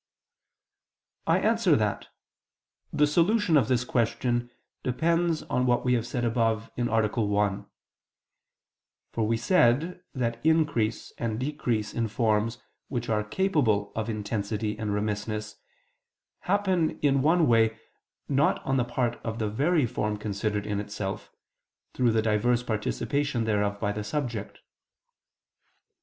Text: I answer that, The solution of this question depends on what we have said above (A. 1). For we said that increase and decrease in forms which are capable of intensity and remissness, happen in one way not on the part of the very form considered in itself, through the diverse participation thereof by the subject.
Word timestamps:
I 1.27 1.37
answer 1.41 1.75
that, 1.75 2.07
The 2.91 3.05
solution 3.05 3.55
of 3.55 3.67
this 3.67 3.83
question 3.83 4.49
depends 4.81 5.43
on 5.43 5.67
what 5.67 5.85
we 5.85 5.93
have 5.93 6.07
said 6.07 6.25
above 6.25 6.71
(A. 6.75 6.81
1). 6.83 7.65
For 9.11 9.27
we 9.27 9.37
said 9.37 10.01
that 10.15 10.43
increase 10.43 11.13
and 11.19 11.39
decrease 11.39 11.93
in 11.93 12.07
forms 12.07 12.57
which 12.87 13.09
are 13.09 13.23
capable 13.23 13.91
of 13.95 14.09
intensity 14.09 14.75
and 14.75 14.91
remissness, 14.91 15.57
happen 16.39 16.99
in 17.01 17.21
one 17.21 17.45
way 17.47 17.77
not 18.27 18.57
on 18.65 18.77
the 18.77 18.83
part 18.85 19.17
of 19.23 19.37
the 19.37 19.49
very 19.51 19.85
form 19.85 20.17
considered 20.17 20.65
in 20.65 20.79
itself, 20.79 21.29
through 21.93 22.11
the 22.11 22.23
diverse 22.23 22.63
participation 22.63 23.43
thereof 23.43 23.79
by 23.79 23.91
the 23.91 24.03
subject. 24.03 24.61